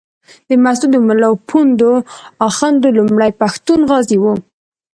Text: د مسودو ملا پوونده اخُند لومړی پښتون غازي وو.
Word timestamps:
د 0.49 0.51
مسودو 0.63 0.97
ملا 1.07 1.29
پوونده 1.49 1.89
اخُند 2.47 2.81
لومړی 2.97 3.31
پښتون 3.41 3.79
غازي 3.89 4.17
وو. 4.19 4.33